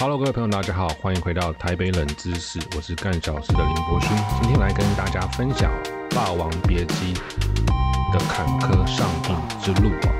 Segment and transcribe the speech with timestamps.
[0.00, 5.72] Hello，各位朋友，大家好，欢迎回到台北冷知识，我是干小事的林博勋，今天来跟大家分享
[6.14, 7.12] 《霸王别姬》
[8.12, 10.14] 的坎坷上映之路啊。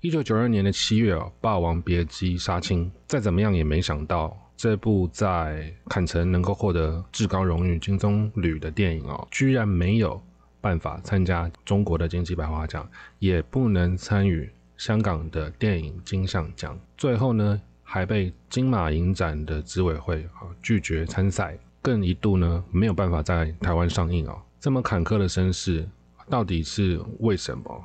[0.00, 10.20] 一九九二年的七月啊，《霸王别姬》杀青，再怎么样也没想到，这部在坎城能够获得至高荣誉金棕榈的电影哦，居然没有
[10.60, 12.84] 办法参加中国的金鸡百花奖，
[13.20, 14.50] 也不能参与。
[14.80, 24.40] 香港的电影金像奖，最后呢还被金马影展的执委会啊拒绝参赛，更一度呢没有办法在台湾上映哦。
[24.58, 25.86] 这么坎坷的身世，
[26.30, 27.84] 到底是为什么？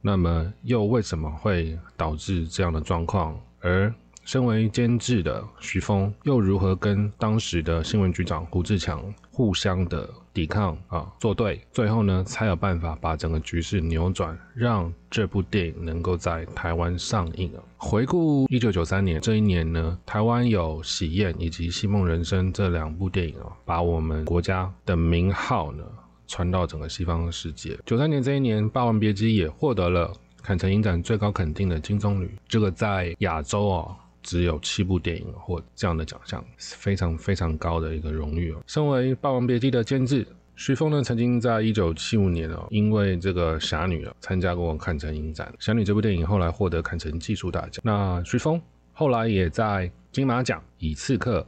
[0.00, 3.40] 那么又为什么会导致这样的状况？
[3.60, 11.60] 而身为监制的徐峰，又如何跟当时的新闻局长胡志强互相的抵抗啊作对？
[11.72, 17.58] 最后呢，才有办法把整个局势扭转，让这部电影能够在台湾上映啊。
[17.76, 25.82] 回顾一九九三年这一年呢，台湾有《喜宴》以及《戏梦人生》这两部电影啊，把我们国家的名号呢
[26.28, 27.76] 传到整个西方世界。
[27.84, 33.96] 九三年这一年，《霸王别姬》也获得了坎城影展最高肯定的金棕榈，这个在亚洲啊。
[34.28, 38.62] 只有七部电影获这样的奖项，非常非常高的一个荣誉哦。
[38.66, 47.80] 身为《霸王别姬》的监制，徐峰呢，曾经在一九七五年哦，因为这个《侠女》啊，参加过坎城影展，《侠女》这部电影后来获得坎城技术大奖。
[47.82, 48.60] 那徐峰
[48.92, 51.40] 后来也在金马奖以《刺客》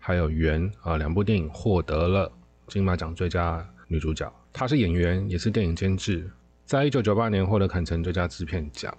[0.00, 2.32] 还有《缘》啊两部电影获得了
[2.66, 4.28] 金马奖最佳女主角。
[4.52, 6.28] 她是演员，也是电影监制，
[6.64, 8.92] 在一九九八年获得坎城最佳制片奖。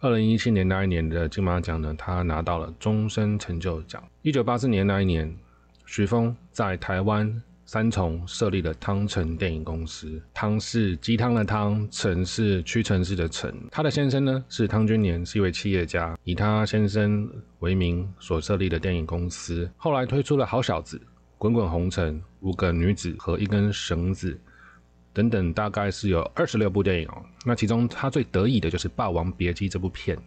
[0.00, 4.00] 二零一七年那一年的金马奖呢，他拿到了终身成就奖。
[4.22, 5.36] 一九八四年那一年，
[5.86, 10.22] 徐峰在台湾三重设立了汤臣电影公司。
[10.32, 13.52] 汤是鸡汤的汤，臣是屈臣氏的臣。
[13.72, 19.68] 他的先生呢是汤君年，是一位企业家，以他先生为名所设立的电影公司。
[19.76, 20.96] 后来推出了《好小子》
[21.38, 24.32] 《滚滚红尘》《五个女子和一根绳子》。
[25.12, 27.22] 等等，大概是有二十六部电影哦。
[27.44, 30.16] 那其中他最得意的就是《霸王别姬》这部片。《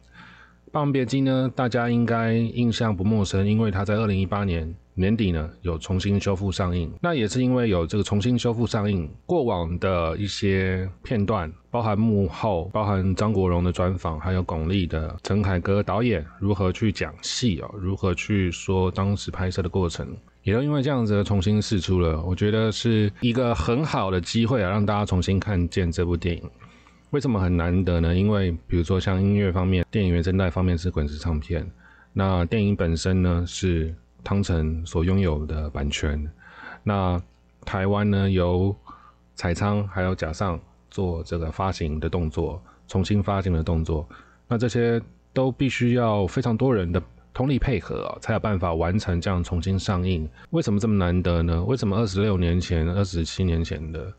[0.73, 6.89] 霸王别姬》呢，大家应该印象不陌生，因为它在二零一八年年底呢有重新修复上映。
[7.01, 20.07] 那也是因为有这个重新修复上映，过往的一些片段，包含幕后，包含张国荣的专访，还有巩俐的陈凯歌导演如何去讲戏哦，如何去说当时拍摄的过程。
[20.43, 26.49] 也都因为这样子重新试出了，我觉得是一个很好的机会啊，让大家重新看见这部电影。
[27.11, 28.15] 为什么很难得呢？
[28.15, 31.69] 因为比如说像音乐方面，电影原声带方面是滚石唱片，
[32.13, 33.93] 那电影本身呢是
[34.23, 36.31] 汤臣所拥有的版权，
[36.83, 37.21] 那
[37.65, 38.75] 台湾呢由
[39.35, 40.59] 彩仓还有假上
[40.89, 44.07] 做这个发行的动作，重新发行的动作，
[44.47, 44.99] 那这些
[45.33, 47.01] 都必须要非常多人的。
[47.33, 50.29] 通力配合才有办法完成这样重新上映。
[50.49, 51.63] 为什么这么难得呢？
[51.63, 54.11] 为什么二十六年前、二十七年前的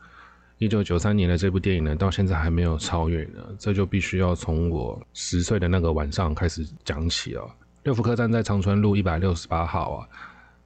[0.58, 3.42] 一九九三年的这部电影呢，到现在还没有超越呢？
[3.58, 7.50] 这就必须要从我十岁的那个晚上开始讲起哦。
[7.82, 10.08] 六福客栈在长春路一百六十八号啊。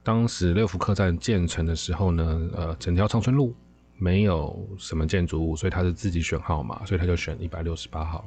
[0.03, 3.53] 当时六福客栈建成的时候呢，呃，整条长春路
[3.97, 8.23] 没有什么建筑物，所以他是自己选号码，所以他就选一百六十八号。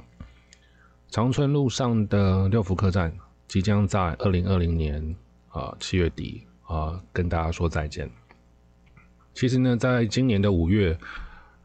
[1.09, 3.10] 长春路上的六福客栈。
[3.50, 5.05] 即将在二零二零年
[5.49, 8.09] 啊七月底啊跟大家说再见。
[9.34, 10.97] 其实呢，在今年的五月，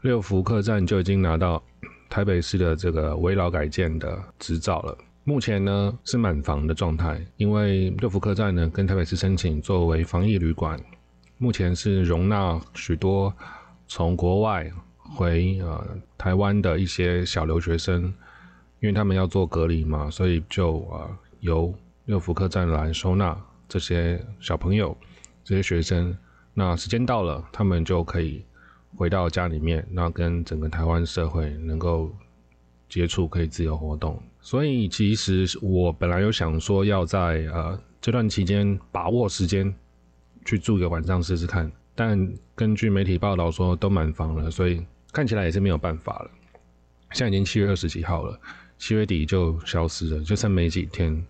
[0.00, 1.62] 六福客栈就已经拿到
[2.08, 4.98] 台北市的这个围老改建的执照了。
[5.22, 10.82] 目前呢是满房的状态，因为六福客栈呢跟台北市申请作为防疫旅馆，
[11.38, 13.32] 目前是容纳许多
[13.86, 15.86] 从国外回呃
[16.18, 18.12] 台湾的一些小留学生，
[18.80, 21.16] 因为他们要做隔离嘛，所以就啊。
[21.40, 21.74] 由
[22.04, 23.36] 六福客栈来收纳
[23.68, 24.96] 这些小朋友、
[25.44, 26.16] 这些学生。
[26.54, 28.44] 那时间到了，他们就可以
[28.94, 32.10] 回到家里面，那跟整个台湾社会能够
[32.88, 34.22] 接触，可以自由活动。
[34.40, 39.74] 所以，其实我本来有想说，要在呃这段期间把握时间
[40.44, 41.70] 去住一个晚上试试看。
[41.94, 46.30] 但根据媒体报道说都满房了，所以看起来也是没有办法了。
[47.12, 48.40] 现在已经七月二十几号了。
[48.78, 51.26] 七月底就消失了，就剩没几天。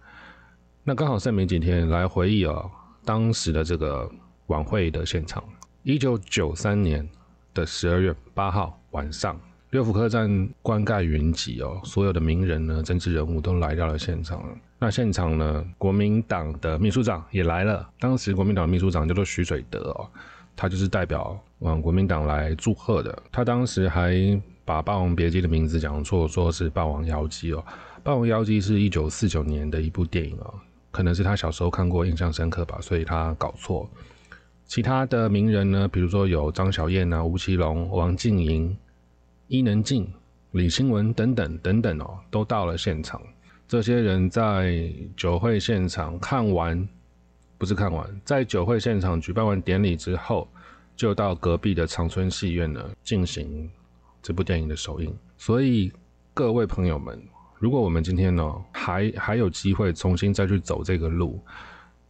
[0.89, 2.65] 那刚好剩没几天来回忆啊，
[3.05, 4.09] 当时的这个
[4.47, 5.43] 晚会的现场。
[5.83, 7.05] 一九九三年
[7.53, 9.37] 的十二月八号晚上，
[9.71, 14.41] 六福客栈冠盖云集哦，所有的名人呢、政治人物都来到了现场。
[14.79, 17.91] 那现场呢，国民党的秘书长也来了。
[17.99, 20.09] 当时国民党秘书长叫做徐水德哦，
[20.55, 23.23] 他就是代表往国民党来祝贺的。
[23.33, 24.41] 他当时还。
[24.65, 27.65] 把《霸王别姬》的名字讲错，说是《霸王妖姬》哦，
[28.03, 30.53] 《霸王妖姬》是一九四九年的一部电影哦，
[30.97, 33.87] 可能是他小时候看过，印象深刻吧，所以他搞错。
[34.65, 38.75] 其他的名人呢，比如说有张小燕啊、吴奇隆、王静莹、
[39.47, 40.11] 伊能静、
[40.53, 43.21] 李新文等等等等哦，都到了现场。
[43.69, 46.89] 这些人在酒会现场看完，
[47.59, 50.49] 不是看完，在酒会现场举办完典礼之后，
[50.97, 53.71] 就到隔壁的长春戏院呢进行
[54.23, 55.15] 这部电影的首映。
[55.37, 55.93] 所以
[56.33, 57.23] 各位朋友们，
[57.59, 61.41] 如果我们今天呢还还有机会重新再去走这个路，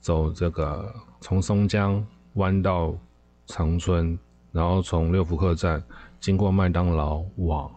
[0.01, 2.07] 走这个从松江。
[2.37, 2.95] 弯到
[3.47, 4.19] 长春，
[4.53, 5.83] 然后从六福客站
[6.21, 7.71] 经过麦当劳往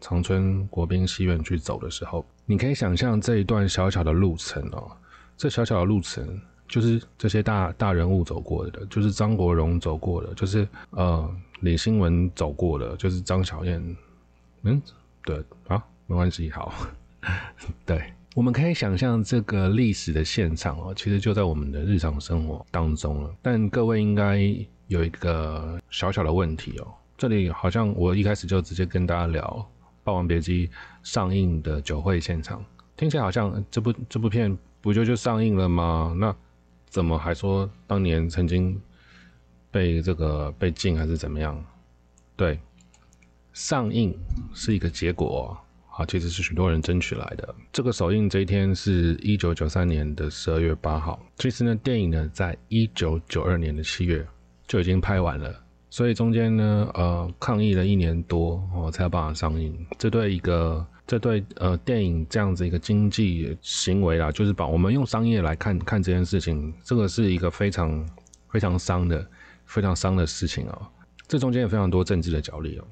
[0.00, 4.90] 长春国宾戏院去走的时候，你可以想象这一段小小的路程哦。
[5.36, 13.96] 这小小的路程就是这些大大人物走过的，就是张国荣走过的，就是呃李新文走过的，就是张小燕。
[14.62, 14.82] 嗯，
[15.24, 16.72] 对啊，没关系，好，
[17.86, 18.12] 对。
[18.34, 23.32] 我们可以想象这个历史的现场哦，其实就在我们的日常生活当中了。
[23.40, 24.40] 但各位应该
[24.88, 29.40] 有一个小小的问题哦，这里好像我一开始就直接跟大家聊
[30.02, 30.66] 《霸王别姬》
[31.04, 32.60] 上映的酒会现场，
[32.96, 36.12] 听起来好像这部这部片不就就上映了吗？
[36.18, 36.34] 那
[36.88, 38.76] 怎么还说当年曾经
[39.70, 41.64] 被这个被禁还是怎么样？
[42.34, 42.58] 对，
[43.52, 44.18] 上映
[44.52, 45.56] 是一个结果。
[45.96, 47.54] 啊，其实是许多人争取来的。
[47.72, 51.24] 这个首映这一天是一九九三年的十二月八号。
[51.36, 54.26] 其实呢，电影呢，在一九九二年的七月
[54.66, 55.54] 就已经拍完了，
[55.90, 59.72] 所以中间呢，呃，抗议了一年多哦，才有办法上映。
[59.96, 68.04] 这对一个，这对呃，电影这样子一个经济行为啦，就是把我们用商业来看看这件事情，这个是一个非常
[68.50, 69.24] 非常伤的、
[69.64, 70.90] 非常伤的事情啊。
[71.28, 72.84] 这中间有非常多政治的角力哦。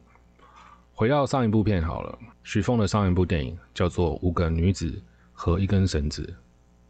[0.94, 5.02] 回到上一部片好了，许峰的上一部电影叫做《五个女子
[5.32, 6.22] 和一根绳子》，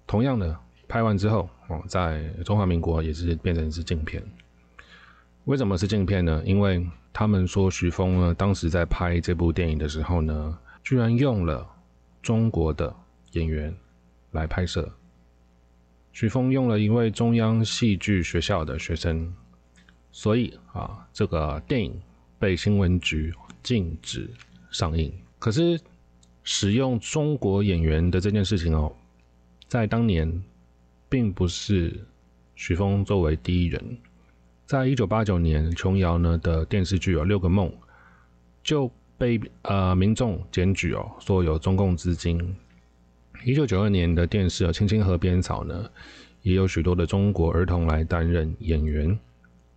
[0.06, 0.54] 同样的
[0.88, 4.22] 拍完之后，哦，在中华民国也是变成是禁片。
[5.44, 6.42] 为什么是禁片呢？
[6.44, 11.66] 因为他们说徐峰呢，当时在拍这部电影的时候呢，居然用了
[12.20, 12.94] 中国的
[13.32, 13.74] 演员
[14.32, 14.88] 来拍摄。
[16.12, 19.32] 徐峰用了一位中央戏剧学校的学生，
[20.10, 21.98] 所以啊，这个电影
[22.42, 23.32] 被新闻局。
[23.62, 24.28] 禁止
[24.72, 25.14] 上映。
[25.38, 25.80] 可是
[26.42, 28.92] 使用中国演员的这件事情哦，
[29.68, 30.42] 在当年
[31.08, 32.04] 并不是
[32.56, 33.96] 许峰作为第一人。
[34.66, 37.68] 在一九八九年，琼瑶呢的电视剧有《六个梦》
[38.64, 42.56] 就被呃民众检举哦，说有中共资金。
[43.44, 45.88] 一九九二年的电视《青青河边草》呢，
[46.42, 49.16] 也有许多的中国儿童来担任演员。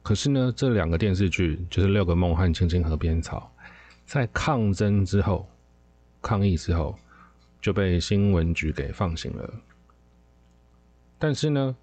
[0.05, 3.51] 可是呢，这两个电视剧就是《六个梦》和《青青河边草》。
[4.05, 5.49] 在抗争之后，
[6.21, 6.95] 抗议之后，
[7.59, 9.51] 就被新闻局给放行了。
[11.17, 11.75] 但是呢，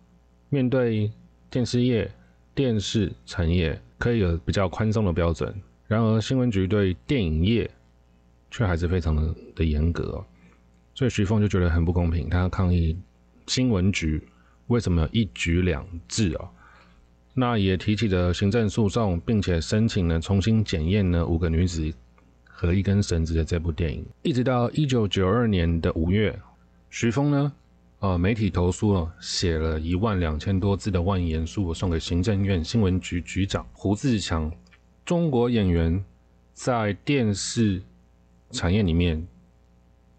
[0.51, 1.11] 面对
[1.51, 2.09] 电视业、
[2.55, 5.53] 电视产业可以有比较宽松的标准，
[5.89, 7.69] 然而新闻局对电影业
[8.53, 10.25] 却还是非常的的严格。
[10.95, 12.97] 所以徐凤就觉得很不公平，他抗议
[13.49, 14.23] 新闻局
[14.69, 16.49] 为什么一局两制哦？
[17.35, 21.93] 那也提起了行政诉讼，并且申请呢重新检验呢五个女子。
[22.55, 26.39] 和一根绳子的这部电影，一直到一九九二年的五月，
[26.91, 27.53] 徐峰呢，
[27.99, 34.49] 呃，媒体投诉了，写了一万两千多字的万言书，送给行政院新闻局局长胡志强。
[35.05, 36.05] 中国演员
[36.53, 37.83] 在电视
[38.53, 39.27] 产业里面，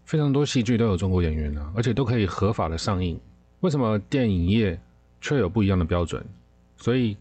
[0.04, 3.18] 非常多戏剧都有中国演员啊，而且都可以合法的上映。
[3.60, 4.78] 为什么电影业
[5.22, 6.22] 却有不一样的标准？
[6.76, 7.16] 所以，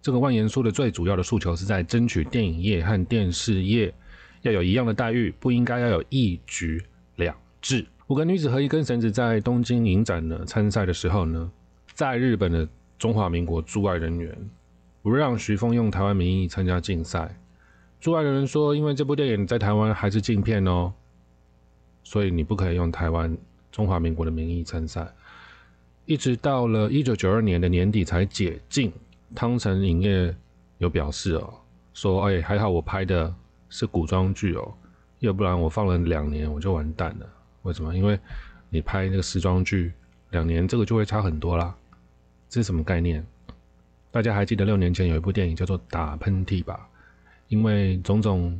[0.00, 3.94] 这个万言书的最主要的诉求是在争取电影业和电视业。
[4.42, 6.80] 要有一样的待遇，不应该要有一局
[7.16, 7.84] 两制。
[8.06, 11.50] 五个女子和一根绳子在东京影展呢参赛的时候呢，
[11.92, 12.66] 在日本的
[12.96, 14.32] 中华民国驻外人员
[15.02, 17.36] 不让徐峰用台湾名义参加竞赛。
[18.00, 20.92] 驻外人员说，因为这部电影在台湾还是禁片哦，
[22.04, 23.36] 所以你不可以用台湾
[23.72, 25.12] 中华民国的名义参赛。
[26.08, 28.90] 一直到了一九九二年的年底才解禁。
[29.34, 30.34] 汤臣影业
[30.78, 31.52] 有表示哦，
[31.92, 33.32] 说哎还好我拍的。
[33.70, 34.72] 是古装剧哦，
[35.18, 37.26] 要不然我放了两年我就完蛋了。
[37.64, 37.94] 为什么？
[37.94, 38.18] 因为
[38.70, 39.92] 你拍那个时装剧
[40.30, 41.76] 两年，这个就会差很多啦。
[42.48, 43.22] 这是什么概念？
[44.10, 46.88] 大家还记得六年前有一部电影叫做《打喷嚏》吧？
[47.48, 48.58] 因为种种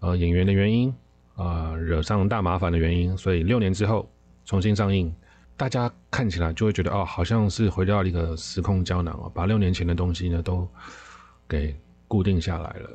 [0.00, 0.92] 呃演员的原因
[1.36, 4.10] 啊，惹上大麻烦的原因，所以六年之后
[4.44, 5.14] 重新上映，
[5.56, 10.68] 大家看起来就会觉得哦，好像是回到一个时空胶囊哦，把六年前的东西呢都
[11.48, 11.76] 给
[12.08, 12.90] 固定下来了。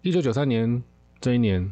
[0.00, 0.82] 一九九三年
[1.20, 1.70] 这一年，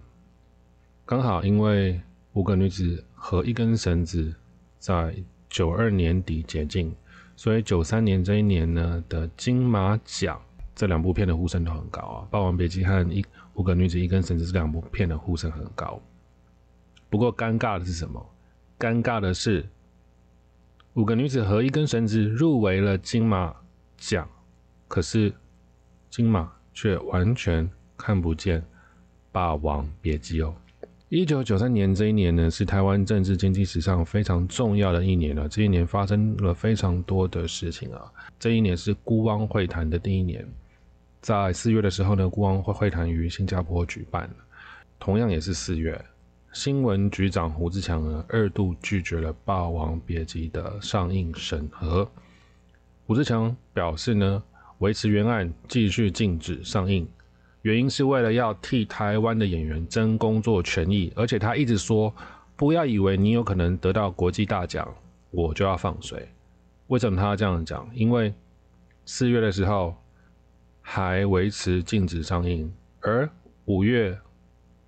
[1.06, 2.00] 刚好因为
[2.34, 4.32] 五个女子和一根绳子
[4.78, 5.14] 在
[5.48, 6.94] 九二年底解禁，
[7.34, 10.40] 所以九三年这一年呢的金马奖
[10.74, 13.24] 这两部片的呼声都很高啊，《霸王别姬》和《一
[13.54, 16.00] 五个女子一根绳子》这两部片的呼声很高。
[17.08, 18.24] 不过尴尬的是什么？
[18.78, 19.62] 尴尬的是，
[20.94, 23.54] 《五个女子和一根绳子》入围了金马
[23.96, 24.28] 奖，
[24.88, 25.32] 可是
[26.10, 28.60] 金马却完全看不见
[29.30, 30.52] 《霸王别姬》哦。
[31.08, 35.48] 一九九三年这一年呢，是台湾政治经济史上非常重要的一年了。
[35.48, 38.02] 这一年发生了非常多的事情啊。
[38.36, 40.44] 这一年是孤汪会谈的第一年，
[41.20, 44.28] 在四月的时候呢，孤汪会会谈于新加坡举办。
[44.98, 46.04] 同样也是四月，
[46.52, 52.10] 新闻局长胡志强呢二度拒绝了《霸王别姬》的上映审核。
[53.06, 54.42] 胡志强表示呢，
[54.78, 57.08] 维持原案，继续禁止上映。
[57.62, 62.12] 原因是为了要替台湾的演员争工作权益，而且他一直说，
[62.56, 64.92] 不要以为你有可能得到国际大奖，
[65.30, 66.28] 我就要放水。
[66.88, 67.88] 为什么他要这样讲？
[67.94, 68.34] 因为
[69.06, 69.94] 四月的时候
[70.80, 73.30] 还维持禁止上映，而
[73.66, 74.18] 五月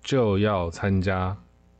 [0.01, 1.37] 就要参加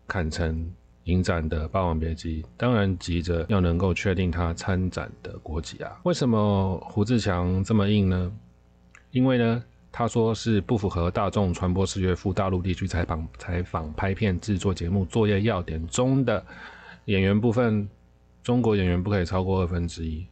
[0.08, 0.72] 坎城
[1.06, 6.00] 影展的《霸王别姬》，当然急着要能够确定他参展的国籍啊。
[6.04, 8.32] 为什么胡志强这么硬呢？
[9.12, 9.64] 因为呢？
[9.96, 16.44] 他说是不符合大众传播视觉赴大陆地区采访、采访、拍片、制作节目作业要点中的
[17.06, 17.88] 演员部分，
[18.42, 20.26] 中国演员不可以超过二分之一。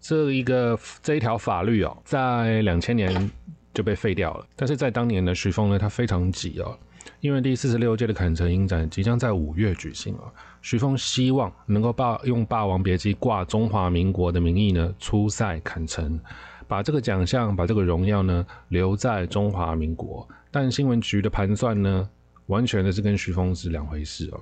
[0.00, 3.30] 这一个这一条法律哦，在两千年
[3.72, 4.44] 就被废掉了。
[4.56, 6.76] 但是在当年的徐峰呢，他非常急哦，
[7.20, 10.30] 因为第四十六届的坎城影展即将在五月举行哦，
[10.62, 16.20] 徐峰希望能够霸用《霸王别姬》挂中华民国的名义呢出赛坎城。
[16.66, 22.08] 把这个奖项、把这个荣耀呢留在中华民国，但新闻局的盘算呢，
[22.46, 24.40] 完全的是跟徐峰是两回事哦。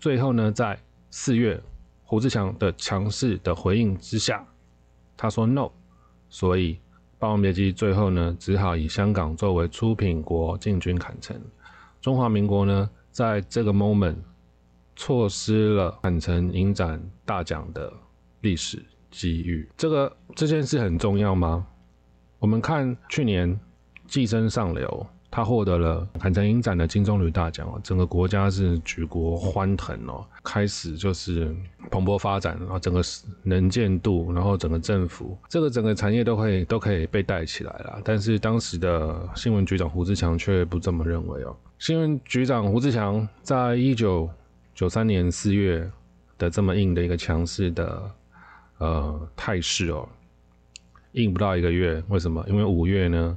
[0.00, 0.78] 最后呢，在
[1.10, 1.60] 四月
[2.04, 4.42] 胡志强的强势的回应之下，
[5.14, 5.68] 他说 no，
[6.30, 6.74] 所以
[7.18, 11.38] 《霸王别姬》最后呢，只好以香港作为出品国进军坎城。
[12.02, 14.16] 中华民国呢，在这个 moment
[14.94, 17.90] 错失了坎城影展大奖的
[18.42, 18.84] 历史。
[19.12, 21.66] 机遇，这个这件事很重要吗？
[22.38, 23.54] 我们看去年
[24.06, 24.88] 《寄生上流》，
[25.30, 31.54] 他获得了坎城影展的金棕榈大奖哦，整个国家是举国欢腾哦，开始就是
[31.90, 33.02] 蓬勃发展，然后整个
[33.42, 38.00] 能见度，然后整个政府，这个整个产业都会都可以被带起来了。
[38.02, 41.54] 但是当时的新闻局长胡志强却不这么认为哦。
[41.82, 44.30] 新闻局长胡志强在一九
[44.72, 45.90] 九三年四月
[46.38, 48.08] 的这么硬的一个强势的。
[48.78, 50.08] 呃，态势哦，
[51.12, 52.44] 硬不到一个月，为什么？
[52.48, 53.36] 因为五月呢，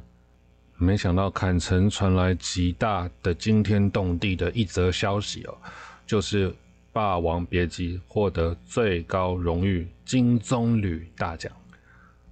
[0.78, 5.58] 没想到坎城传来极大的惊天动地的一则消息哦，
[6.06, 6.52] 就是
[6.94, 11.52] 《霸王别姬》获得最高荣誉金棕榈大奖。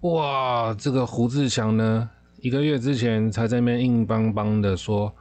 [0.02, 2.08] 哇，这个胡志强呢，
[2.40, 5.12] 一个月之前才在那边硬邦邦的说，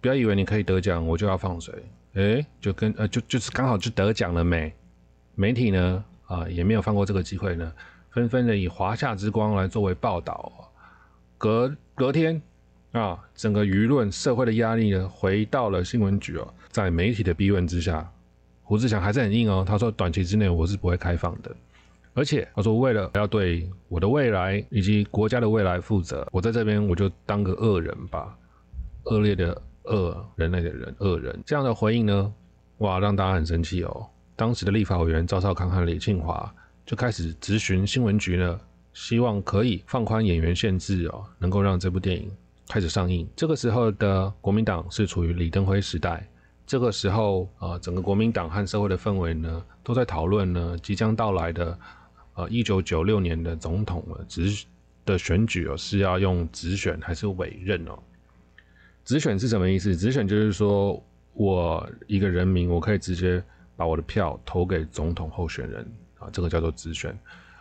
[0.00, 1.74] 不要以为你可以得奖，我就要放水。
[2.14, 4.72] 哎，就跟呃，就就是刚好就得奖了没？
[5.34, 6.04] 媒体呢？
[6.26, 7.72] 啊，也没有放过这个机会呢，
[8.10, 10.52] 纷纷的以华夏之光来作为报道。
[11.36, 12.40] 隔隔天
[12.92, 18.10] 啊，整个舆论社会的压力呢，回到了新闻局哦，在媒体的逼问之下，
[18.62, 19.64] 胡志强还是很硬哦。
[19.66, 21.54] 他说，短期之内我是不会开放的，
[22.14, 28.36] 而且他说，为了要对我的未来以及国家的未来负责，我在这边我就当个恶人吧，
[29.04, 31.42] 恶劣的恶人类的人恶人。
[31.44, 32.32] 这样的回应呢，
[32.78, 34.06] 哇，让大家很生气哦。
[34.36, 36.54] 当时的立法委员赵少康和李庆华
[36.86, 38.60] 就开始质询新闻局呢，
[38.92, 42.30] 希望可以放宽演员限制哦，能够让这部电影
[42.68, 43.28] 开始上映。
[43.34, 46.28] 这个时候的国民党是处于李登辉时代，
[46.66, 51.78] 这个时候啊，整个国民党和社会的氛围呢，都在讨论呢即将到来的
[52.34, 54.64] 呃一九九六年的总统直
[55.04, 57.98] 的选举哦，是要用直选还是委任哦？
[59.08, 59.96] 直选是什么意思？
[59.96, 63.42] 直选就是说我一个人民，我可以直接。
[63.78, 65.88] 把我的票投给总统候选人
[66.18, 67.16] 啊，这个叫做直选。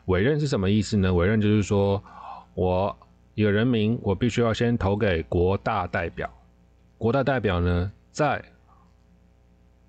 [0.05, 1.13] 委任是什么意思呢？
[1.13, 2.03] 委任就是说，
[2.55, 2.97] 我
[3.35, 6.27] 一个人民，我必须要先投给国大代表，
[6.97, 8.43] 国大代表呢再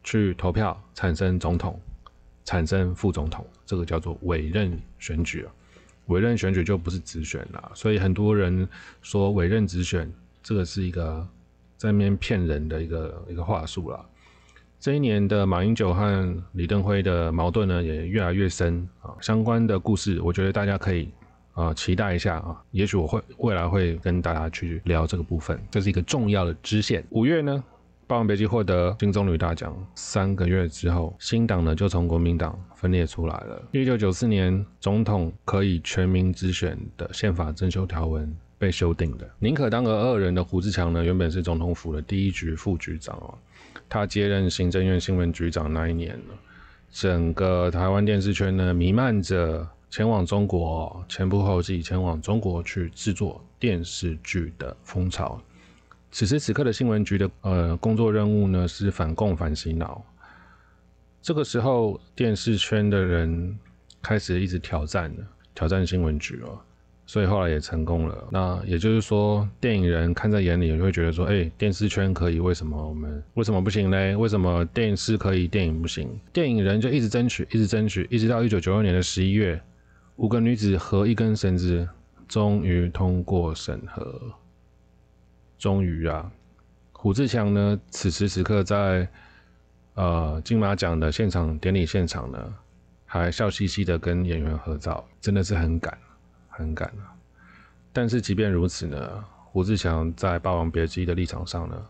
[0.04, 1.80] 去投票产生总统，
[2.44, 5.46] 产生副总统，这个叫做委任选举。
[6.08, 8.68] 委任选举就不是直选了，所以很多人
[9.00, 10.12] 说委任直选，
[10.42, 11.26] 这个是一个
[11.78, 14.04] 在面骗人的一个一个话术了。
[14.80, 19.10] 这一年的马英九和李登辉的矛盾呢，也越来越深啊。
[19.20, 21.08] 相关的故事，我觉得大家可以
[21.54, 22.62] 啊期待一下啊。
[22.70, 27.04] 也许我会未来会跟大家去聊这个部分，这是一个重要的支线。
[27.10, 27.64] 五月呢，
[28.06, 33.60] 霸王别姬》获得金棕榈大奖三个月之后，新党呢就从国民党分裂出来了。
[33.72, 39.30] 一九九四年，总统可以全民直选的宪法增修条文被修订的。
[39.38, 43.38] 宁可当个恶人的胡志强呢，原本是总统府的第一局副局长哦。
[43.88, 46.18] 他接任行政院新闻局长那一年
[46.90, 55.40] 整个台湾电视圈呢弥漫着前往中国前仆后继前往中国去制作电视剧的风潮。
[56.10, 60.04] 此时此刻的新闻局的呃工作任务呢是反共反洗脑。
[61.20, 63.58] 这个时候电视圈的人
[64.02, 65.14] 开始一直挑战
[65.54, 66.58] 挑战新闻局哦。
[67.08, 68.28] 所以后来也成功了。
[68.30, 74.14] 那也就是说，电影人看在眼里，也会觉得说：哎，电视圈可以，为什么我们为什么不行嘞？
[74.14, 76.06] 为什么电视可以，电影不行？
[76.34, 79.58] 电影人就一直争取，一直争取，一直到一九九二年的十一月，
[80.16, 81.88] 五个女子和一根绳子，
[82.28, 84.20] 终于通过审核。
[85.56, 86.30] 终于啊，
[86.92, 89.08] 胡志强呢，此时此刻在
[89.94, 92.54] 呃金马奖的现场典礼现场呢，
[93.06, 95.96] 还笑嘻嘻的跟演员合照，真的是很赶。
[96.58, 97.14] 很赶啊，
[97.92, 101.80] 但是即便如此呢，胡志强在《霸王别姬》的立场上呢，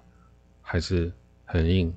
[0.61, 1.11] 还是
[1.47, 1.93] 很硬，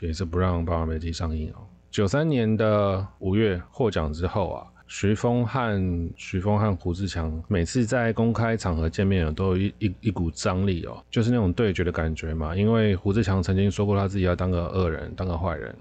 [0.00, 1.64] 也是不让《霸王别姬》上映哦。
[1.92, 12.56] 九三年的五月获奖之后啊，徐峰和徐峰和胡志强每次在公开场合见面都有一一一股张力哦，就是那种对决的感觉嘛。
[12.56, 15.72] 因为胡志强曾经说过他自己要当个恶人，当个坏人，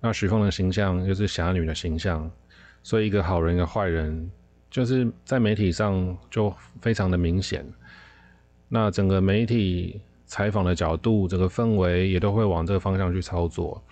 [0.00, 2.30] 那徐峰的形象又是侠女的形象，
[2.82, 4.30] 所以一个好人，一个坏人。
[4.76, 7.64] 就是在媒体上就非常的明显，
[8.68, 13.82] 那整个媒体采访的角度，整个氛围也都会往这个方向去操作。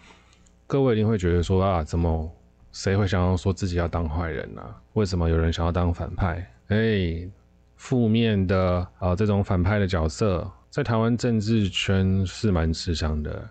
[0.66, 2.30] 各位一定会觉得说啊，怎么
[2.70, 4.62] 谁会想要说自己要当坏人呢？
[4.92, 6.46] 为什么有人想要当反派？
[6.68, 7.26] 哎，
[7.76, 13.48] 负面的啊这种反派的角色，在台湾政治圈是蛮吃香的。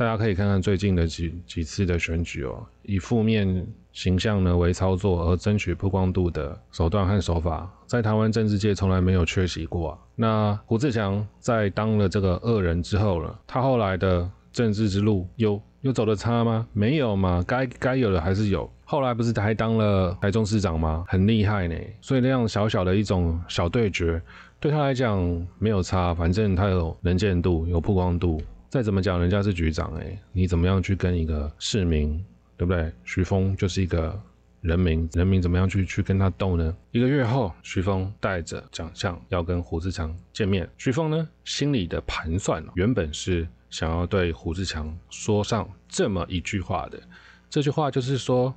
[0.00, 9.98] 大家可以看看最近的几几次的选举哦，以负面形象呢为操作而争取曝光度的手段和手法，在台湾政治界从来没有缺席过啊。
[10.16, 16.66] 那胡志强在当了这个恶人之后了，他后来的政治之路有有走得差吗？
[16.72, 18.72] 没有嘛，该该有的还是有。
[18.86, 21.04] 后来不是还当了台中市长吗？
[21.08, 21.76] 很厉害呢。
[22.00, 24.22] 所以那样小小的一种小对决，
[24.58, 28.40] 对他来讲没有差，反正他有能见度，有曝光度。
[28.70, 32.24] 再怎么讲，人家是局长哎，你怎么样去跟一个市民，
[32.56, 32.92] 对不对？
[33.04, 34.16] 徐峰就是一个
[34.60, 36.76] 人民，人民怎么样去去跟他斗呢？
[36.92, 40.70] 一个月后，徐峰带着奖项要跟胡志强见面。
[40.78, 47.02] 徐峰呢，心里的盘算原本是想要对胡志强说上这么一句话的，
[47.48, 48.54] 这句话就是说，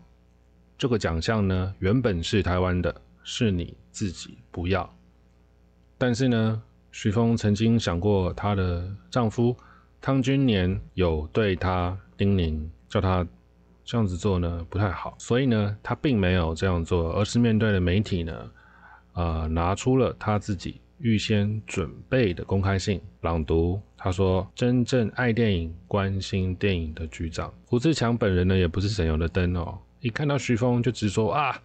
[0.78, 4.88] 这个奖项呢，原本是台湾的，是你自己不要。
[5.98, 9.58] 但是呢，徐峰曾经想过她的丈夫。
[10.06, 13.26] 汤君年有对他叮咛，叫他
[13.86, 18.52] 这样子做呢不太好，所以呢，他并没有这样做，而是面对了媒体呢，
[19.14, 23.82] 呃，拿出了他自己预先准备的公开信朗读。
[23.96, 29.80] 他说：“真正爱电影、关心电影的局长胡志强本人呢，也不是省油的灯哦。
[30.02, 31.58] 一看到徐峰就直说啊，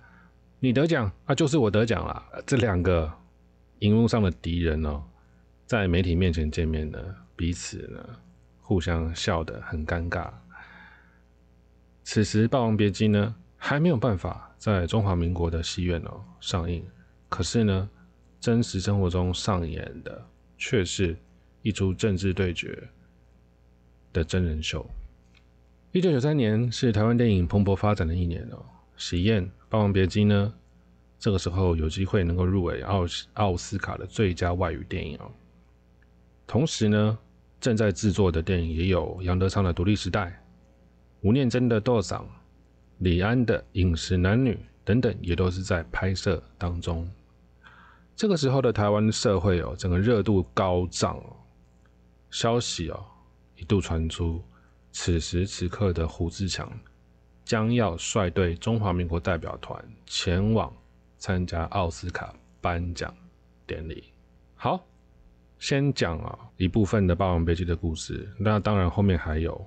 [0.61, 2.23] 你得奖啊，就是我得奖了。
[2.47, 3.13] 这两个
[3.81, 5.03] 荧幕上的敌人哦，
[5.67, 7.01] 在媒体面前见面呢，
[7.35, 7.99] 彼此呢。”
[8.69, 10.31] 互相笑得很尴尬。
[12.05, 16.85] 此时，《霸王别姬》呢还没有办法在中华民国的戏院哦上映，
[17.31, 17.89] 可是呢，
[18.39, 20.23] 真实生活中上演的
[20.59, 21.17] 却是
[21.63, 22.87] 一出政治对决
[24.13, 24.87] 的真人秀。
[25.93, 28.63] 一九九三年是台湾电影蓬勃发展的一年哦，
[28.99, 30.53] 喜宴《霸王别姬》呢，
[31.19, 35.33] 这个时候有机会能够入围奥奥斯卡的最佳外语电影哦，
[36.47, 37.19] 同时呢。
[37.61, 40.27] 正在制作的电影也有杨德昌的《独立时代》、
[41.23, 42.21] 吴念真的《斗嗓》、
[42.99, 47.11] 李安的《饮食男女》等等，也都是在拍摄当中。
[48.15, 51.37] 这个时候的台湾社会哦，整个热度高涨哦，
[52.31, 53.05] 消息哦
[53.57, 54.43] 一度传出，
[54.93, 56.71] 此时此刻的胡志强
[57.45, 60.73] 将要率队中华民国代表团前往
[61.17, 63.13] 参加奥斯卡颁奖
[63.67, 64.05] 典礼。
[64.55, 64.85] 好。
[65.59, 69.61] 先讲啊一部分的《霸王别姬》的故事，那当然后面还有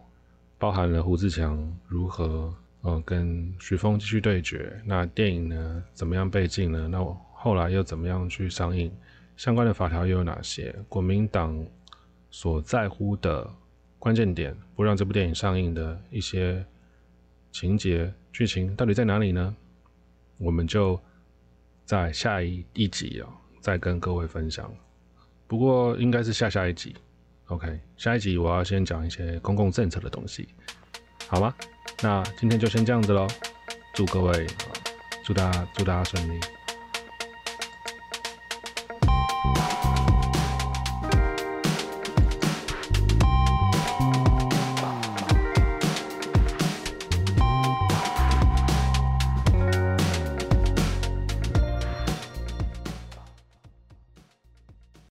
[0.57, 6.87] 包含了胡志强如何呃跟徐峰继续对决，那电影呢怎么样被禁呢？
[6.87, 8.91] 那后来又怎么样去上映？
[9.35, 10.75] 相关的法条又有哪些？
[10.87, 11.65] 国民党
[12.29, 13.49] 所在乎的
[13.97, 16.63] 关键点，不让这部电影上映的一些
[17.51, 19.55] 情节剧情到底在哪里呢？
[20.37, 20.99] 我们就
[21.85, 23.27] 在下一一集啊
[23.59, 24.71] 再跟各位分享。
[25.51, 26.95] 不过应该是下下一集
[27.47, 30.47] OK，下一集我要先讲一些公共政策的东西，
[31.27, 31.53] 好吗？
[32.01, 33.27] 那今天就先这样子喽，
[33.93, 34.47] 祝各位，
[35.25, 36.39] 祝大家祝大家顺利。